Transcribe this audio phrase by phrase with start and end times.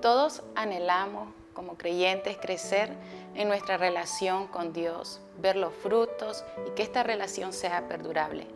[0.00, 2.90] Todos anhelamos como creyentes crecer
[3.34, 8.46] en nuestra relación con Dios, ver los frutos y que esta relación sea perdurable.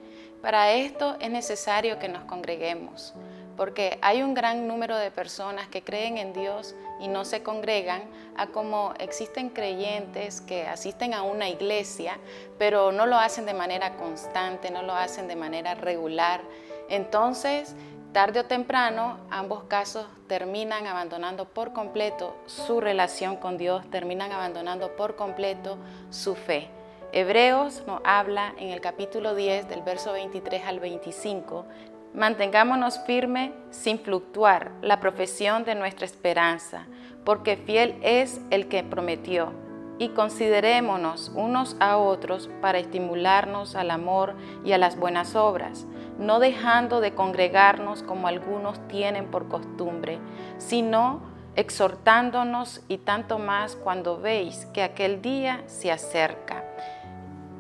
[0.41, 3.13] Para esto es necesario que nos congreguemos,
[3.57, 8.03] porque hay un gran número de personas que creen en Dios y no se congregan,
[8.37, 12.19] a como existen creyentes que asisten a una iglesia,
[12.57, 16.41] pero no lo hacen de manera constante, no lo hacen de manera regular.
[16.89, 17.75] Entonces,
[18.13, 24.97] tarde o temprano, ambos casos terminan abandonando por completo su relación con Dios, terminan abandonando
[24.97, 25.79] por completo
[26.11, 26.69] su fe.
[27.13, 31.67] Hebreos nos habla en el capítulo 10 del verso 23 al 25
[32.15, 36.87] Mantengámonos firmes sin fluctuar la profesión de nuestra esperanza,
[37.25, 39.55] porque fiel es el que prometió.
[40.03, 44.35] Y considerémonos unos a otros para estimularnos al amor
[44.65, 45.87] y a las buenas obras,
[46.19, 50.19] no dejando de congregarnos como algunos tienen por costumbre,
[50.59, 51.21] sino
[51.55, 56.65] exhortándonos y tanto más cuando veis que aquel día se acerca.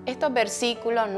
[0.04, 1.08] Estos versículos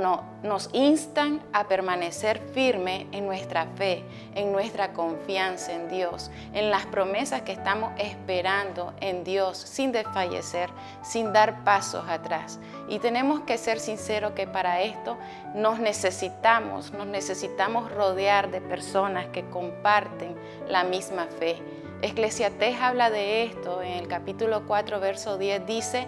[0.43, 4.05] nos instan a permanecer firme en nuestra fe,
[4.35, 10.69] en nuestra confianza en Dios, en las promesas que estamos esperando en Dios, sin desfallecer,
[11.03, 12.61] sin dar pasos atrás.
[12.87, 15.17] Y tenemos que ser sinceros que para esto
[15.55, 20.37] nos necesitamos, nos necesitamos rodear de personas que comparten
[20.69, 21.57] la misma fe.
[22.03, 26.07] Eclesiastés habla de esto en el capítulo 4, verso 10, dice,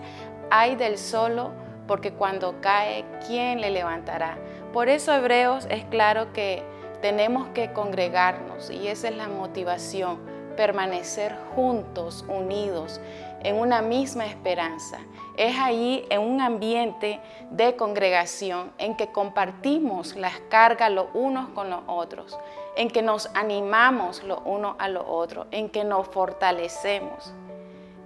[0.50, 4.38] hay del solo porque cuando cae, ¿quién le levantará?
[4.72, 6.62] Por eso Hebreos es claro que
[7.00, 10.18] tenemos que congregarnos y esa es la motivación,
[10.56, 13.00] permanecer juntos, unidos,
[13.42, 14.98] en una misma esperanza.
[15.36, 17.20] Es allí en un ambiente
[17.50, 22.38] de congregación en que compartimos las cargas los unos con los otros,
[22.76, 27.34] en que nos animamos los unos a los otros, en que nos fortalecemos.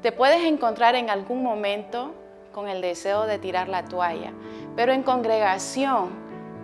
[0.02, 2.12] Te puedes encontrar en algún momento
[2.52, 4.32] con el deseo de tirar la toalla,
[4.76, 6.10] pero en congregación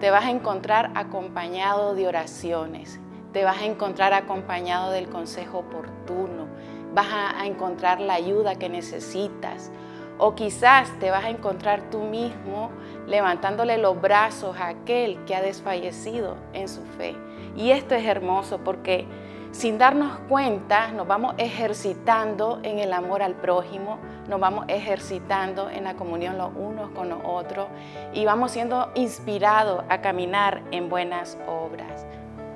[0.01, 3.01] te vas a encontrar acompañado de oraciones,
[3.33, 6.47] te vas a encontrar acompañado del consejo oportuno,
[6.95, 9.71] vas a encontrar la ayuda que necesitas.
[10.19, 12.71] O quizás te vas a encontrar tú mismo
[13.07, 17.15] levantándole los brazos a aquel que ha desfallecido en su fe.
[17.55, 19.07] Y esto es hermoso porque
[19.57, 25.85] sin darnos cuenta nos vamos ejercitando en el amor al prójimo, nos vamos ejercitando en
[25.85, 27.67] la comunión los unos con los otros
[28.13, 32.05] y vamos siendo inspirados a caminar en buenas obras.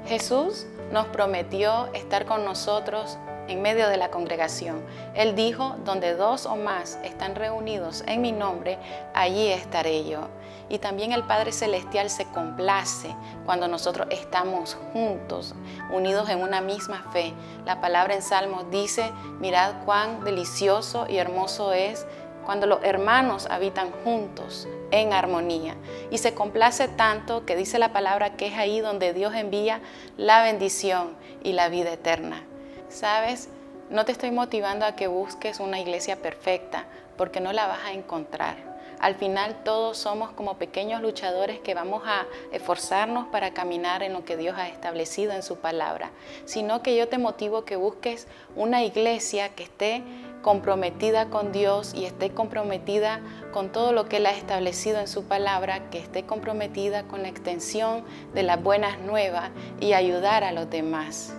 [0.07, 3.17] Jesús nos prometió estar con nosotros
[3.49, 4.83] en medio de la congregación.
[5.15, 8.79] Él dijo, donde dos o más están reunidos en mi nombre,
[9.15, 10.29] allí estaré yo.
[10.71, 13.15] Y también el Padre Celestial se complace
[13.45, 15.55] cuando nosotros estamos juntos,
[15.91, 17.35] unidos en una misma fe.
[17.67, 19.11] La palabra en Salmos dice,
[19.41, 22.07] mirad cuán delicioso y hermoso es
[22.47, 25.75] cuando los hermanos habitan juntos en armonía.
[26.13, 29.81] Y se complace tanto que dice la palabra que es ahí donde Dios envía
[30.17, 32.45] la bendición y la vida eterna.
[32.89, 33.49] ¿Sabes?
[33.91, 36.85] No te estoy motivando a que busques una iglesia perfecta,
[37.17, 38.70] porque no la vas a encontrar.
[39.01, 44.27] Al final todos somos como pequeños luchadores que vamos a esforzarnos para caminar en lo
[44.27, 46.11] que Dios ha establecido en su palabra,
[46.45, 50.03] sino que yo te motivo que busques una iglesia que esté
[50.43, 53.21] comprometida con Dios y esté comprometida
[53.53, 57.29] con todo lo que Él ha establecido en su palabra, que esté comprometida con la
[57.29, 59.51] extensión de las buenas nuevas
[59.81, 61.35] y ayudar a los demás.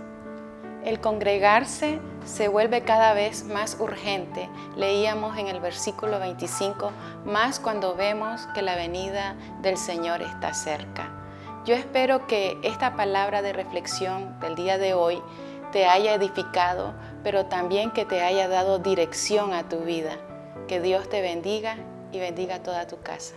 [0.84, 4.50] El congregarse se vuelve cada vez más urgente.
[4.76, 6.92] Leíamos en el versículo 25,
[7.26, 11.10] más cuando vemos que la venida del Señor está cerca.
[11.66, 15.22] Yo espero que esta palabra de reflexión del día de hoy
[15.72, 16.94] te haya edificado,
[17.24, 20.18] pero también que te haya dado dirección a tu vida.
[20.68, 21.78] Que Dios te bendiga
[22.12, 23.36] y bendiga toda tu casa.